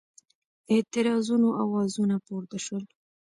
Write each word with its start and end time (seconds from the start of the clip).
اعتراضونو 0.71 1.49
آوازونه 1.63 2.15
پورته 2.25 2.57
شول. 2.65 2.83